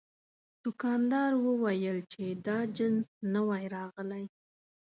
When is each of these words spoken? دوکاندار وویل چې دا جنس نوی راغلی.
دوکاندار 0.63 1.31
وویل 1.45 1.97
چې 2.11 2.23
دا 2.47 2.59
جنس 2.75 3.07
نوی 3.33 3.63
راغلی. 3.75 4.25